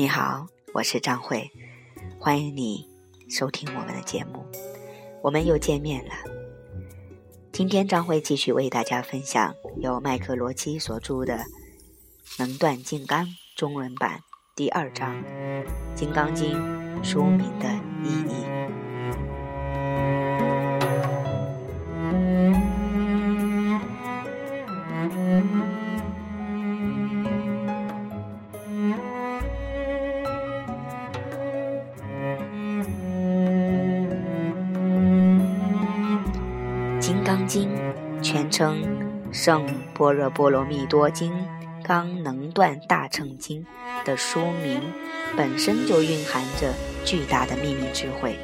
[0.00, 1.50] 你好，我是张慧，
[2.18, 2.88] 欢迎你
[3.28, 4.46] 收听我们的节目。
[5.22, 6.14] 我们又见面了。
[7.52, 11.34] 今天张慧继续为大家分享由麦克罗基所著的
[12.38, 14.20] 《能断金刚》中文版
[14.56, 15.22] 第二章
[15.94, 16.56] 《金刚经》
[17.04, 17.68] 书名的
[18.02, 18.49] 意义。
[37.30, 37.70] 刚经
[38.20, 38.82] 全称
[39.32, 41.32] 《圣般若波罗蜜多金
[41.84, 43.64] 刚能断大乘经》
[44.04, 44.82] 的书名
[45.36, 48.36] 本身就蕴含着巨大的秘密智慧，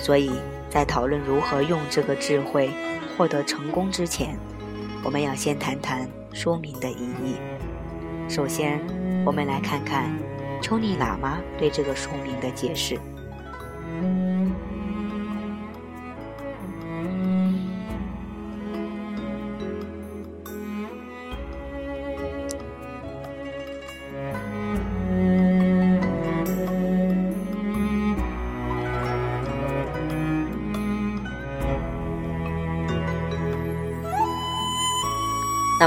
[0.00, 0.30] 所以
[0.70, 2.70] 在讨论如何用这个智慧
[3.14, 4.38] 获得成功之前，
[5.04, 7.36] 我们要先谈谈书名的意义。
[8.26, 8.80] 首先，
[9.26, 10.10] 我们来看看
[10.62, 12.98] 丘尼喇嘛对这个书名的解释。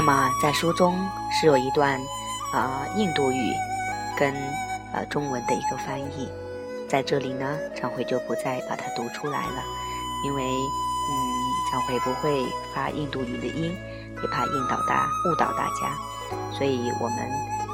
[0.04, 0.98] 那么在书中
[1.30, 1.96] 是有一段，
[2.52, 3.52] 啊印度语，
[4.18, 4.34] 跟
[4.92, 6.28] 呃中文的一个翻译，
[6.88, 9.62] 在这里呢，常慧就不再把它读出来了，
[10.24, 11.14] 因为嗯
[11.70, 12.44] 常慧不会
[12.74, 13.72] 发印度语的音，
[14.20, 15.96] 也怕引导大误导大家，
[16.50, 17.18] 所以我们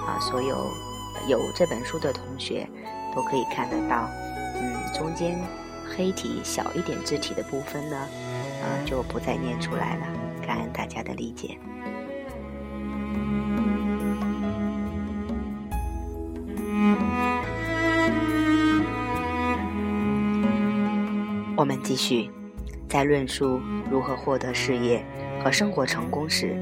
[0.07, 0.71] 啊所有
[1.29, 2.69] 有这本书的同学
[3.17, 4.07] 都可以看得到，
[4.61, 5.41] 嗯中间
[5.97, 10.07] 黑体小一点字体的部分呢，啊就不再念出来了，
[10.47, 11.59] 感恩大家的理解。
[21.83, 22.31] 继续，
[22.89, 25.05] 在论述如何获得事业
[25.43, 26.55] 和生活成功时，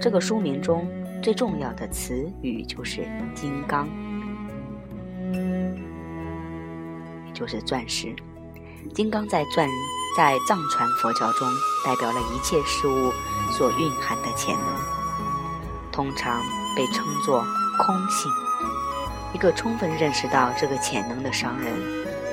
[0.00, 0.86] 这个书名中
[1.22, 3.88] 最重要的词语就是“金刚”，
[7.32, 8.14] 就是钻石。
[8.94, 9.66] 金刚在钻
[10.16, 11.48] 在藏传佛教中
[11.84, 13.10] 代表了一切事物
[13.50, 14.64] 所蕴含的潜能，
[15.90, 16.42] 通常
[16.76, 17.42] 被称作
[17.78, 18.30] 空性。
[19.34, 21.72] 一个充分认识到这个潜能的商人。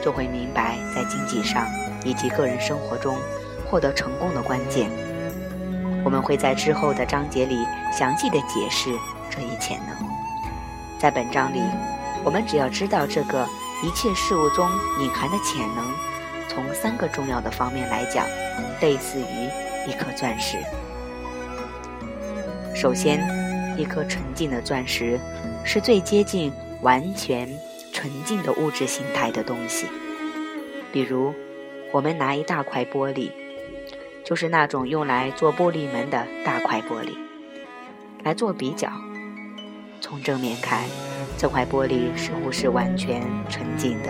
[0.03, 1.65] 就会明白，在经济上
[2.03, 3.17] 以及个人生活中
[3.65, 4.89] 获得成功的关键。
[6.03, 8.89] 我们会在之后的章节里详细的解释
[9.29, 9.95] 这一潜能。
[10.99, 11.61] 在本章里，
[12.23, 13.47] 我们只要知道这个
[13.83, 14.69] 一切事物中
[14.99, 15.85] 隐含的潜能，
[16.47, 18.25] 从三个重要的方面来讲，
[18.81, 20.57] 类似于一颗钻石。
[22.75, 23.21] 首先，
[23.77, 25.19] 一颗纯净的钻石
[25.63, 27.47] 是最接近完全。
[27.95, 29.85] 纯净的物质形态的东西，
[30.91, 31.31] 比如，
[31.93, 33.29] 我们拿一大块玻璃，
[34.25, 37.15] 就是那种用来做玻璃门的大块玻璃，
[38.23, 38.89] 来做比较。
[40.01, 40.81] 从正面看，
[41.37, 44.09] 这块玻璃似乎是完全纯净的，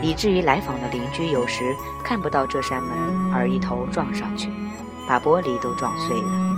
[0.00, 4.48] 以至于来访的邻居有时看不到这扇门而一头撞上去，
[5.06, 6.56] 把玻璃都撞碎了。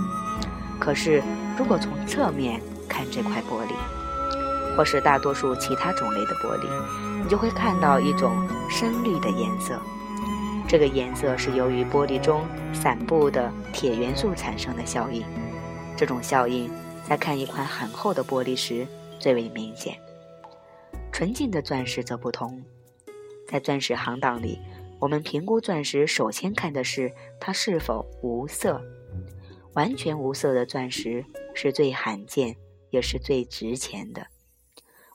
[0.79, 1.21] 可是，
[1.57, 6.65] 如果从侧面看这块玻璃，或是大多数其他种类的玻璃，
[7.21, 9.77] 你就会看到一种深绿的颜色。
[10.71, 15.21] 这个颜色是由于玻璃中散布的铁元素产生的效应。
[15.97, 16.71] 这种效应
[17.05, 18.87] 在看一块很厚的玻璃时
[19.19, 19.97] 最为明显。
[21.11, 22.63] 纯净的钻石则不同，
[23.49, 24.59] 在钻石行当里，
[24.97, 28.81] 我们评估钻石首先看的是它是否无色。
[29.73, 32.55] 完全无色的钻石是最罕见，
[32.91, 34.25] 也是最值钱的。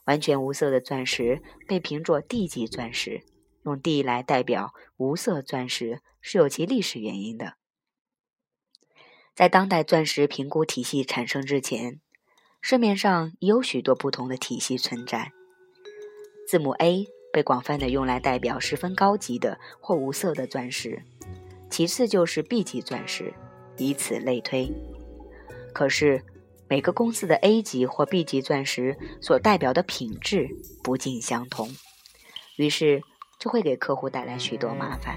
[0.05, 3.23] 完全无色的钻石被评作地级钻石，
[3.67, 7.53] 用“D ”来代表无色钻石是有其历史原因的。
[9.35, 12.01] 在当代钻石评估体系产生之前，
[12.61, 15.31] 市面上已有许多不同的体系存在。
[16.47, 21.03] 字母 A 被广泛的用来代表十分高级的或无色的钻石，
[21.69, 23.33] 其次就是 B 级钻石，
[23.77, 24.71] 以此类推。
[25.73, 26.23] 可是。
[26.69, 30.49] 每个公司的 A 级或 B 级钻石所代表的品质
[30.83, 31.73] 不尽相同，
[32.57, 33.01] 于是
[33.39, 35.15] 就会给客户带来许多麻烦。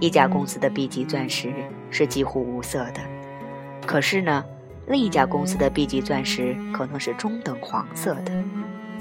[0.00, 1.52] 一家公司的 B 级钻石
[1.90, 3.00] 是几乎无色的，
[3.86, 4.44] 可是呢，
[4.88, 8.32] 另一家公司的 B 级钻石可能是中等黄色的。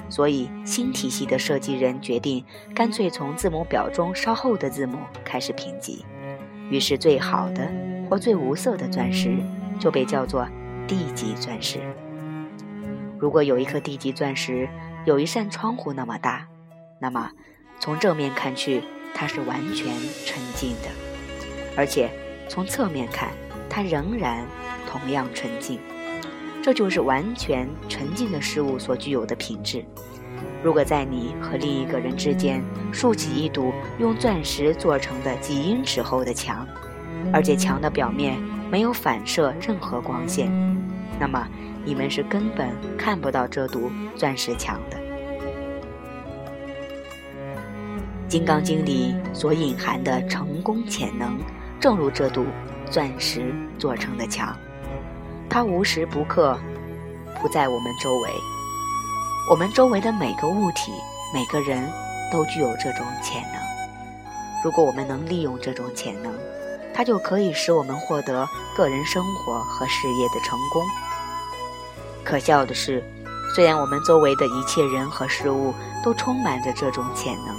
[0.10, 2.45] 所以新体系的设计人决定，
[2.75, 6.06] 干脆从字母表中稍后的字母开始评级，
[6.69, 7.68] 于是最好的
[8.10, 9.38] 或最无色的钻石
[9.80, 10.48] 就被叫做。
[10.86, 11.80] D 级钻石，
[13.18, 14.68] 如果有一颗 D 级钻石
[15.06, 16.45] 有一扇窗户那么大，
[17.00, 17.31] 那么
[17.83, 18.81] 从正面看去，
[19.13, 19.94] 它是完全
[20.25, 20.88] 纯净的；
[21.75, 22.09] 而且
[22.47, 23.31] 从侧面看，
[23.69, 24.47] 它仍然
[24.88, 25.81] 同样纯净。
[26.63, 29.83] 这就是完全纯净的事物所具有的品质。
[30.63, 32.63] 如果在你和另一个人之间
[32.94, 36.65] 竖起一堵用钻石做成的几英尺厚的墙，
[37.33, 38.41] 而且墙的表面
[38.71, 40.50] 没有反射任何光线，
[41.19, 41.45] 那么
[41.83, 44.97] 你们是根本看不到这堵钻石墙的。
[48.33, 51.38] 《金刚经》里所隐含的成功潜能，
[51.80, 52.47] 正如这堵
[52.89, 54.57] 钻石做成的墙，
[55.47, 56.57] 它无时不刻
[57.39, 58.31] 不在我们周围。
[59.51, 60.91] 我们周围的每个物体、
[61.31, 61.88] 每个人
[62.31, 63.62] 都具有这种潜能。
[64.63, 66.33] 如果我们能利用这种潜能，
[66.91, 70.83] 它就可以使我们获得个人生活和事业的成功。
[72.24, 73.03] 可笑的是，
[73.53, 75.71] 虽然我们周围的一切人和事物
[76.03, 77.56] 都充满着这种潜能，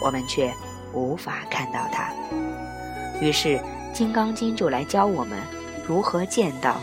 [0.00, 0.52] 我们却
[0.92, 2.12] 无法看到它。
[3.20, 3.58] 于是，
[3.92, 5.38] 《金刚经》就来教我们
[5.86, 6.80] 如何见到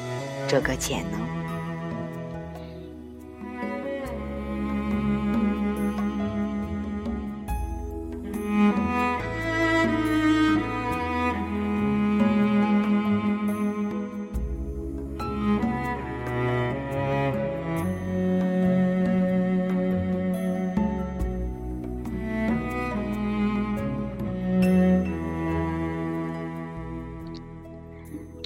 [0.48, 1.27] 这个潜能。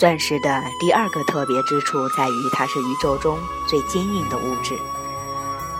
[0.01, 3.37] 钻石的第二个特别之处在于，它是宇宙中
[3.67, 4.75] 最坚硬的物质。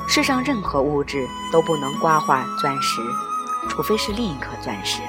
[0.07, 3.01] 世上任何物质都不能刮化钻石，
[3.67, 5.01] 除非是另一颗钻石。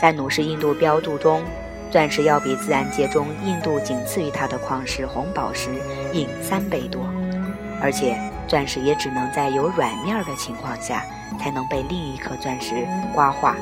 [0.00, 1.44] 在努氏硬度标度中，
[1.90, 5.68] 钻石要比自然界中硬度仅次于它的矿石红宝石
[6.14, 7.06] 硬三倍多，
[7.82, 8.18] 而且
[8.48, 11.04] 钻石也只能在有软面的情况下
[11.38, 13.54] 才能被另一颗钻石刮化。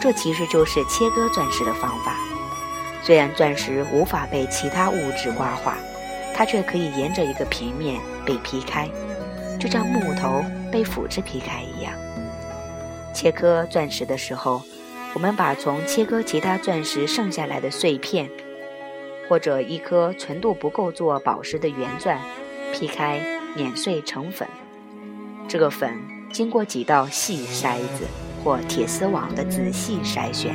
[0.00, 2.14] 这其实就是切割钻石的方法。
[3.08, 5.78] 虽然钻石无法被其他物质刮化，
[6.34, 8.86] 它却可以沿着一个平面被劈开，
[9.58, 11.94] 就像木头被斧子劈开一样。
[13.14, 14.60] 切割钻石的时候，
[15.14, 18.28] 我们把从切割其他钻石剩下来的碎片，
[19.26, 22.20] 或者一颗纯度不够做宝石的圆钻，
[22.74, 23.22] 劈开
[23.56, 24.46] 碾碎成粉。
[25.48, 25.98] 这个粉
[26.30, 28.04] 经过几道细筛子
[28.44, 30.54] 或铁丝网的仔细筛选。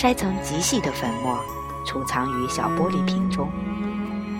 [0.00, 1.38] 筛成极细的粉末，
[1.84, 3.50] 储藏于小玻璃瓶中，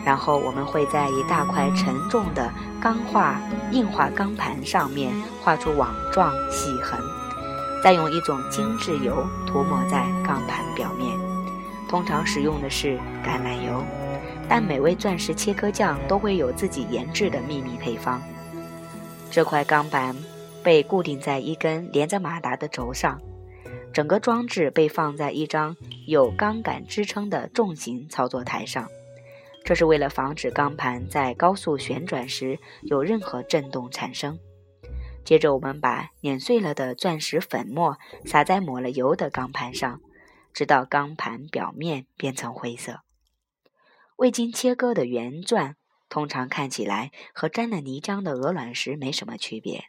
[0.07, 3.39] 然后我们会在一大块沉重的钢化
[3.71, 5.12] 硬化钢盘上面
[5.43, 6.99] 画出网状细痕，
[7.85, 11.11] 再用一种精制油涂抹在钢盘表面。
[11.91, 13.85] 通常使用的是橄榄油，
[14.49, 18.19] 但每位钻石切割匠都会有自己研制的秘密配方。
[19.31, 20.17] 这块钢板
[20.62, 23.21] 被固定在一根连着马达的轴上。
[23.92, 25.76] 整个装置被放在一张
[26.06, 28.88] 有钢杆支撑的重型操作台上，
[29.64, 34.38] 这是为了防止钢盘在高速旋转时有任何震动产生。
[35.25, 40.00] 接着，我们把碾碎了的钻石粉末撒在抹了油的钢盘上，
[40.52, 43.00] 直到钢盘表面变成灰色。
[44.16, 45.76] 未经切割的圆钻
[46.09, 49.85] 通常看起来和沾了泥浆的鹅卵石没什么区别。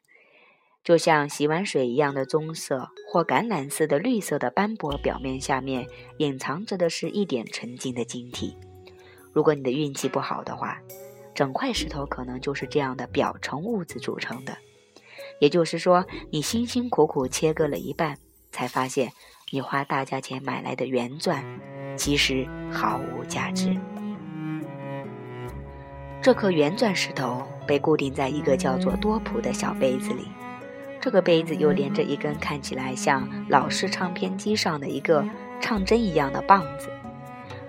[0.84, 8.58] 就像洗完水一样的棕色或橄榄色的绿色的斑驳表面下面，隐藏着的是一点纯净的晶体。
[9.32, 10.80] 如果你的运气不好的话，
[11.36, 14.58] 整块石头可能就是这样的表层物质组成的。
[15.40, 18.18] 也就是说，你辛辛苦苦切割了一半，
[18.52, 19.12] 才发现
[19.52, 21.44] 你花大价钱买来的原钻
[21.96, 23.78] 其实毫无价值。
[26.22, 30.28] 这颗原钻石头被固定在一个叫做多普的小杯子里。
[31.02, 35.26] 这个杯子又连着一根看起来像老式唱片机上的一个
[35.60, 36.90] 唱针一样的棒子。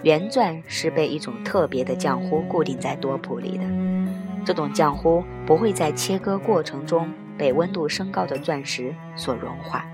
[0.02, 3.64] 圆钻是被一种特别的浆糊固定在多普里的，
[4.44, 9.86] 这种浆糊不会在切割过程中被温度升高的钻石所融化。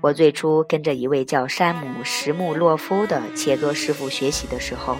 [0.00, 4.98] 我最初跟着一位叫山姆·什木洛夫的切割师傅学习的时候，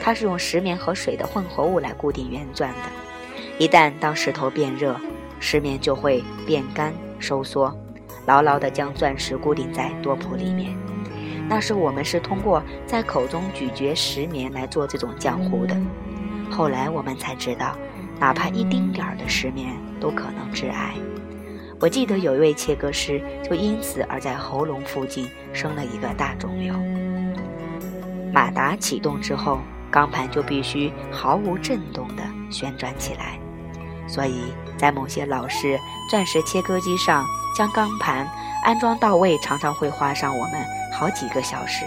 [0.00, 3.56] 他是用石棉和水的混合物来固定圆钻的。
[3.58, 4.94] 一旦当石头变热，
[5.40, 7.76] 石棉就会变干收缩，
[8.26, 10.76] 牢牢地将钻石固定在多普里面。
[11.48, 15.76] 那时我们是通过在口中咀嚼石棉来做这种浆糊的。
[16.50, 17.76] 后来我们才知道，
[18.20, 20.94] 哪怕一丁点儿的石棉都可能致癌。
[21.80, 26.74] 我记得有一位切割师就因此而在喉咙附近生了一个大肿瘤。
[28.32, 33.38] 马达启动之后，钢盘就必须毫无震动地旋转起来。
[34.08, 35.78] 所以在某些老式
[36.10, 37.24] 钻石切割机上，
[37.56, 38.26] 将钢盘
[38.64, 40.64] 安装到位，常常会花上我们
[40.98, 41.84] 好几个小时。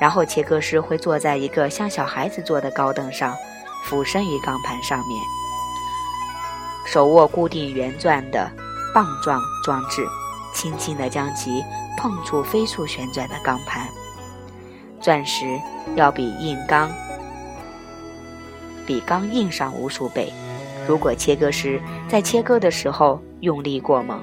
[0.00, 3.34] 然后切割师会坐在一个像小孩子坐的高凳上，
[3.84, 5.20] 俯身于钢盘上面，
[6.86, 8.50] 手握固定圆钻的
[8.94, 10.06] 棒状装置，
[10.54, 11.62] 轻轻地将其
[11.98, 13.86] 碰触飞速旋转的钢盘。
[15.00, 15.60] 钻石
[15.96, 16.90] 要比硬钢
[18.86, 20.32] 比钢硬上无数倍。
[20.88, 21.78] 如果切割师
[22.08, 24.18] 在切割的时候用力过猛，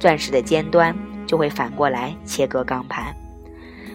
[0.00, 0.92] 钻石的尖端
[1.28, 3.14] 就会反过来切割钢盘。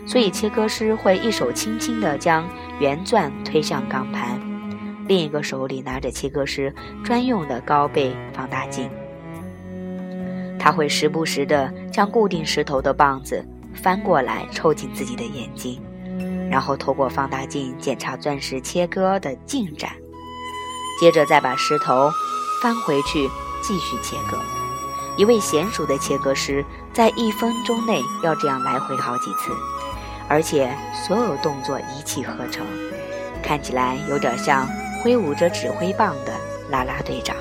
[0.06, 2.48] 所以，切割师会一手轻轻地将
[2.80, 4.40] 圆钻推向钢盘，
[5.06, 6.74] 另一个手里拿着切割师
[7.04, 8.90] 专用的高倍放大镜。
[10.58, 15.82] 他会时不时地将固定石头的棒子翻过来凑近自己的眼睛，
[16.50, 19.92] 然后透过放大镜检查钻石切割的进展，
[21.00, 22.12] 接着再把石头
[22.62, 23.30] 翻回去
[23.62, 24.38] 继续切割。
[25.18, 26.64] 一位娴熟的切割师
[26.94, 29.52] 在一分钟内要这样来回好几次。
[30.30, 30.78] 而且
[31.08, 32.66] 所有动作一气呵成，
[33.42, 34.68] 看起来有点像
[35.02, 36.34] 挥舞着指挥棒的
[36.70, 37.34] 啦啦队长。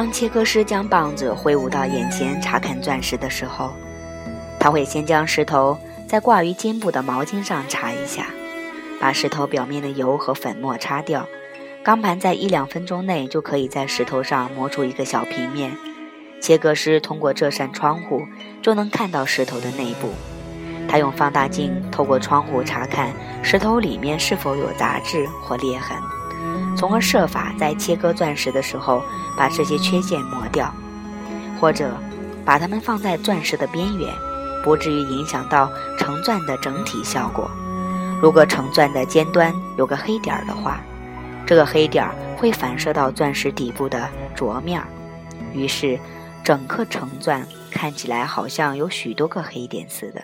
[0.00, 3.70] 当切割师将棒子挥舞到眼前查看钻石的时候。
[4.58, 5.76] 他会先将石头
[6.06, 8.28] 在挂于肩部的毛巾上擦一下，
[8.98, 11.26] 把石头表面的油和粉末擦掉。
[11.82, 15.70] 钢盘在一两分钟内就可以在石头上磨出一个小平面。
[16.40, 18.22] 切割师通过这扇窗户
[18.62, 20.08] 就能看到石头的内部。
[20.88, 25.94] 他用放大镜透过窗户查看石头里面是否有杂质或裂痕，
[26.76, 29.02] 从而设法在切割钻石的时候
[29.36, 30.74] 把这些缺陷磨掉，
[31.60, 31.96] 或者
[32.44, 34.12] 把它们放在钻石的边缘。
[34.62, 37.50] 不至于影响到成钻的整体效果。
[38.20, 40.82] 如果成钻的尖端有个黑点儿的话，
[41.46, 44.86] 这个黑点儿会反射到钻石底部的琢面儿，
[45.54, 45.98] 于是
[46.44, 50.22] 整颗成钻看起来好像有许多个黑点似的。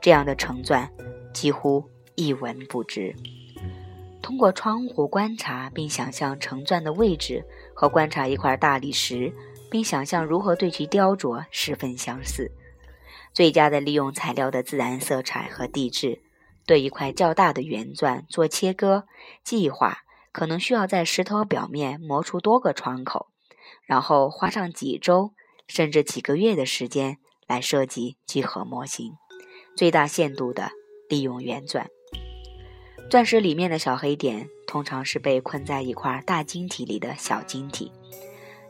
[0.00, 0.88] 这样的成钻
[1.34, 3.14] 几乎一文不值。
[4.26, 9.32] 通过窗户观察并想象成钻的位置，和观察一块大理石
[9.70, 12.50] 并想象如何对其雕琢，十分相似。
[13.32, 16.22] 最佳的利用材料的自然色彩和地质，
[16.66, 19.04] 对一块较大的圆钻做切割
[19.44, 19.98] 计划，
[20.32, 23.28] 可能需要在石头表面磨出多个窗口，
[23.84, 25.34] 然后花上几周
[25.68, 29.12] 甚至几个月的时间来设计几何模型，
[29.76, 30.72] 最大限度的
[31.08, 31.88] 利用圆钻。
[33.08, 37.92] 钻石里面的小黑点通常是被困在一块大晶体里的小晶体。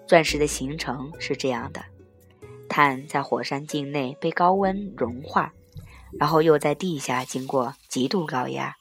[0.06, 1.82] 钻石的形成是这样的。
[2.68, 5.52] 碳在火山境内被高温融化，
[6.18, 8.74] 然后又在地下经过极度高压，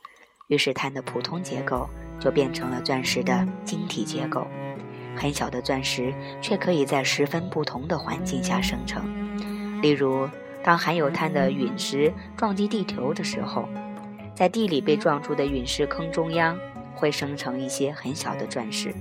[0.49, 4.45] 于是碳的普通结构就变成了钻石的晶体结构。
[5.15, 9.81] 很小的钻石却可以在十分不同的环境下生成。
[9.81, 10.27] 例如，
[10.61, 13.69] 当含有碳的陨石撞击地球的时候，
[14.35, 16.59] 在地里被撞出的陨石坑中央
[16.93, 18.93] 会生成一些很小的钻石。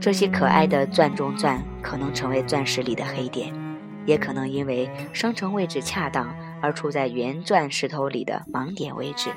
[0.00, 3.52] 这些可爱的钻中钻可能成为钻石里的黑点，
[4.06, 9.30] 也可能因为生成位置恰当而处在原钻石头里的盲点位置。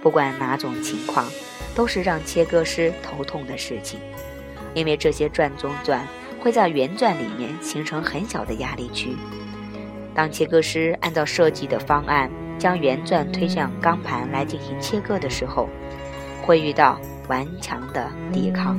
[0.00, 1.26] 不管哪种情况，
[1.74, 3.98] 都是让切割师头痛的事情，
[4.74, 6.06] 因为这些钻中钻
[6.40, 9.16] 会在原钻里面形成很小的压力区。
[10.14, 15.68] 当切割师按照设计的方案将圆钻推向钢盘来进行切割的时候，
[16.42, 18.78] 会遇到顽强的抵抗。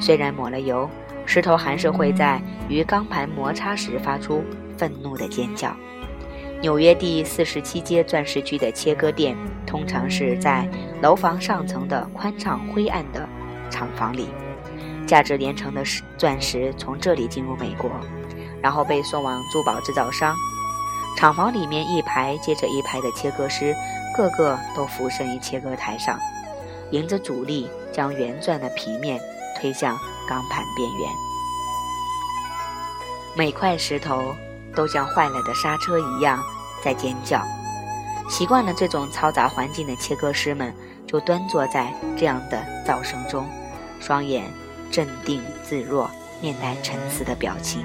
[0.00, 0.88] 虽然抹了油，
[1.24, 4.44] 石头还是会在与钢盘摩擦时发出
[4.76, 5.74] 愤怒的尖叫。
[6.60, 9.36] 纽约第四十七街钻石区的切割店
[9.66, 10.66] 通常是在
[11.02, 13.28] 楼房上层的宽敞灰暗的
[13.70, 14.28] 厂房里，
[15.06, 17.90] 价值连城的石钻石从这里进入美国，
[18.62, 20.34] 然后被送往珠宝制造商。
[21.16, 23.74] 厂房里面一排接着一排的切割师，
[24.16, 26.18] 个个都俯身于切割台上，
[26.90, 29.20] 迎着阻力将圆钻的皮面。
[29.58, 31.10] 推向钢盘边缘，
[33.34, 34.36] 每块石头
[34.74, 36.44] 都像坏了的刹车一样
[36.84, 37.42] 在尖叫。
[38.28, 40.74] 习惯了这种嘈杂环境的切割师们，
[41.06, 43.48] 就端坐在这样的噪声中，
[43.98, 44.44] 双眼
[44.90, 46.10] 镇定自若，
[46.42, 47.82] 面带沉思的表情。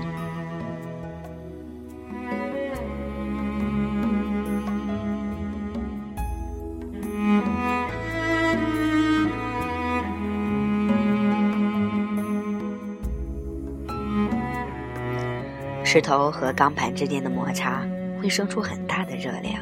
[15.93, 17.86] 石头和钢盘之间的摩擦
[18.21, 19.62] 会生出很大的热量，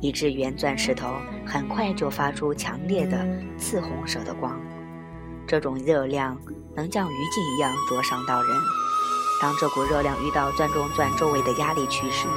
[0.00, 3.26] 以致原钻石头很快就发出强烈的
[3.58, 4.56] 刺红色的光。
[5.48, 6.38] 这种热量
[6.76, 8.56] 能像鱼烬一样灼伤到人。
[9.42, 12.28] 当这股热量遇到钻中钻周围的压力区时，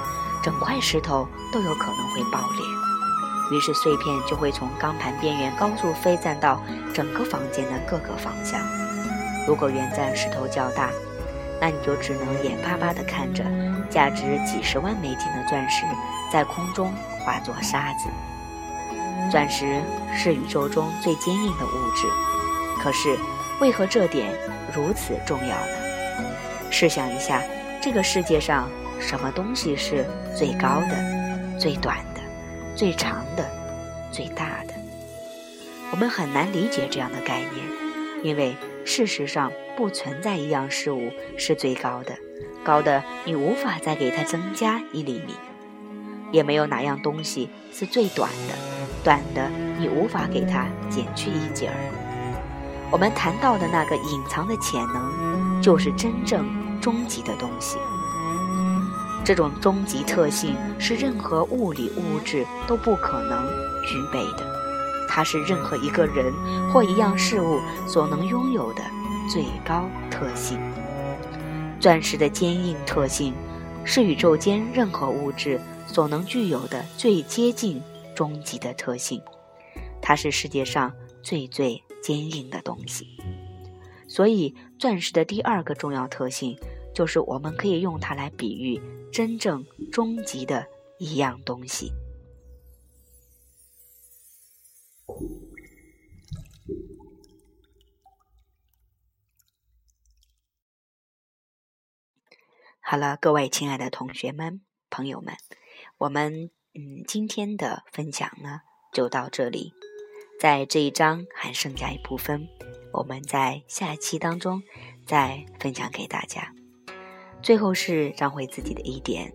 [0.41, 6.59] 整块石头都有可能会爆裂，于是碎片就会从钢盘边缘高速飞散到
[6.91, 8.59] 整个房间的各个方向。
[9.47, 10.89] 如果原钻石头较大，
[11.61, 13.45] 那你就只能眼巴巴地看着
[13.89, 15.85] 价值几十万美金的钻石
[16.31, 18.09] 在空中化作沙子。
[19.31, 19.81] 钻石
[20.13, 22.07] 是宇宙中最坚硬的物质，
[22.81, 23.15] 可是
[23.61, 24.33] 为何这点
[24.73, 26.25] 如此重要呢？
[26.71, 27.41] 试想一下，
[27.81, 28.67] 这个世界上。
[29.03, 30.05] 什么东西是
[30.37, 32.21] 最高的、最短的、
[32.75, 33.43] 最长的、
[34.11, 34.75] 最大的？
[35.91, 37.65] 我们很难理解这样的概念，
[38.23, 42.15] 因为事实上不存在一样事物是最高的，
[42.63, 45.33] 高的你无法再给它增加一厘米；
[46.31, 48.55] 也没有哪样东西是最短的，
[49.03, 52.87] 短的你无法给它减去一截儿。
[52.91, 56.45] 我们谈到的那个隐藏的潜能，就是真正
[56.81, 57.77] 终极的东西。
[59.23, 63.47] 这种终极特性是任何物理物质都不可能
[63.85, 64.45] 具备的，
[65.13, 66.33] 它是任何一个人
[66.71, 68.81] 或一样事物所能拥有的
[69.29, 70.57] 最高特性。
[71.81, 73.33] 钻石的坚硬特性
[73.83, 77.81] 是宇宙间任何物质所能具有的最接近
[78.15, 79.21] 终极的特性，
[80.01, 83.05] 它是世界上最最坚硬的东西。
[84.07, 86.57] 所以，钻石的第二个重要特性。
[86.93, 88.77] 就是我们可以用它来比喻
[89.13, 90.65] 真正终极的
[90.97, 91.89] 一样东西。
[102.91, 105.33] 好了，各位亲爱的同学们、朋友们，
[105.97, 109.71] 我们嗯今天的分享呢就到这里，
[110.41, 112.49] 在这一章还剩下一部分，
[112.91, 114.61] 我们在下一期当中
[115.05, 116.53] 再分享给大家。
[117.41, 119.31] 最后是张辉自己的一点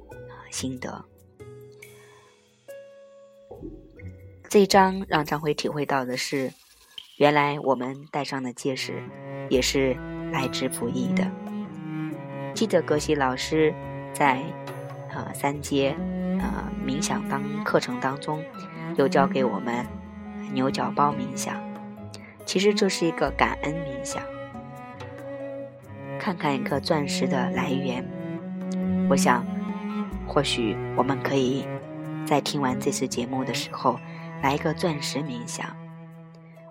[0.50, 1.06] 心得。
[4.50, 6.52] 这一章让张辉体会到的是，
[7.16, 9.02] 原来我们戴上的戒指
[9.48, 9.94] 也是
[10.30, 11.45] 来之不易的。
[12.56, 13.74] 记得格西老师
[14.14, 14.40] 在
[15.10, 15.94] 呃三阶
[16.40, 18.42] 呃冥想当课程当中，
[18.96, 19.84] 有教给我们
[20.54, 21.54] 牛角包冥想。
[22.46, 24.22] 其实这是一个感恩冥想。
[26.18, 28.02] 看看一颗钻石的来源，
[29.10, 29.44] 我想，
[30.26, 31.68] 或许我们可以
[32.24, 34.00] 在听完这次节目的时候，
[34.42, 35.66] 来一个钻石冥想。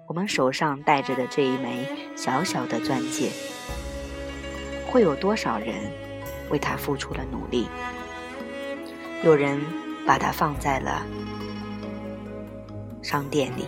[0.07, 3.29] 我们手上戴着的这一枚小小的钻戒，
[4.87, 5.75] 会有多少人
[6.49, 7.67] 为它付出了努力？
[9.23, 9.59] 有人
[10.05, 11.01] 把它放在了
[13.01, 13.65] 商店里，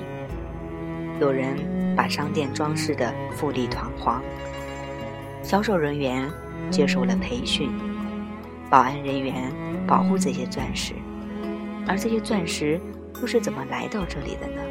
[1.19, 1.57] 有人
[1.95, 4.21] 把商店装饰的富丽堂皇。
[5.41, 6.29] 销售人员
[6.69, 7.71] 接受了培训，
[8.69, 9.51] 保安人员
[9.87, 10.93] 保护这些钻石，
[11.87, 12.79] 而这些钻石
[13.21, 14.61] 又是怎么来到这里的呢？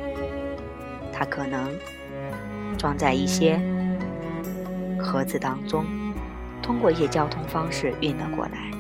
[1.12, 1.70] 它可能
[2.76, 3.58] 装在一些
[5.00, 5.84] 盒子当中，
[6.66, 8.70] 通过一些交通方式运了过来，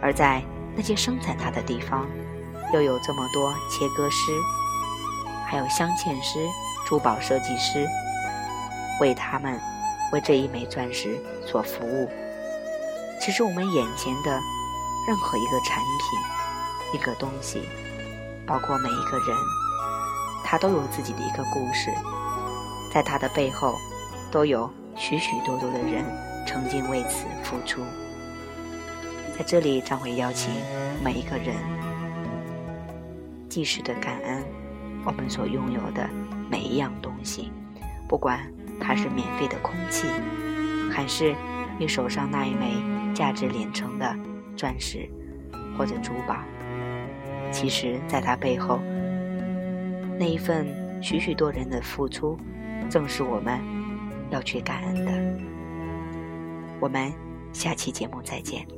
[0.00, 0.40] 而在
[0.76, 2.06] 那些生产它的地方，
[2.72, 4.32] 又有这么多切割师，
[5.46, 6.38] 还有镶嵌师、
[6.86, 7.86] 珠宝设计师
[9.00, 9.60] 为他们。
[10.10, 12.08] 为这一枚钻石所服务。
[13.20, 14.30] 其实，我们眼前的
[15.06, 17.60] 任何一个产品、一个东西，
[18.46, 19.36] 包括每一个人，
[20.42, 21.92] 他都有自己的一个故事，
[22.90, 23.74] 在他的背后，
[24.30, 26.02] 都有许许多多的人
[26.48, 27.82] 曾经为此付出。
[29.36, 30.50] 在这里，将会邀请
[31.04, 31.54] 每一个人，
[33.50, 34.42] 及时的感恩
[35.04, 36.08] 我们所拥有的
[36.50, 37.52] 每一样东西，
[38.08, 38.40] 不管。
[38.80, 40.06] 它是免费的空气，
[40.88, 41.34] 还是
[41.80, 42.76] 你手上那一枚
[43.12, 44.16] 价值连城的
[44.56, 45.10] 钻石
[45.76, 46.36] 或者珠宝？
[47.50, 48.78] 其实，在它背后，
[50.16, 50.68] 那一份
[51.02, 52.38] 许许多人的付出，
[52.88, 53.58] 正是我们
[54.30, 55.57] 要去感恩的。
[56.80, 57.12] 我们
[57.52, 58.77] 下期节目再见。